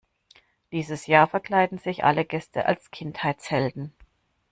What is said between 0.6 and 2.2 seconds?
Dieses Jahr verkleiden sich